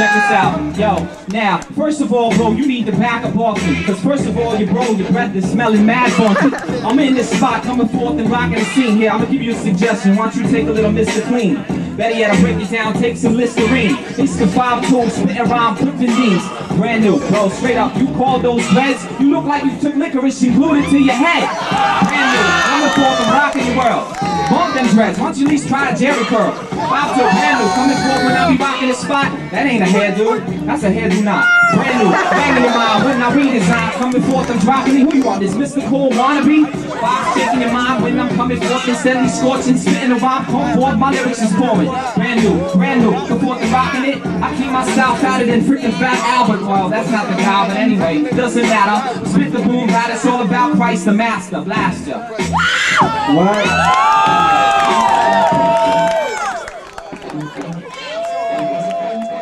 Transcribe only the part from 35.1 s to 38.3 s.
Who you want? This Mr. Cool wannabe? Bob shaking your mind when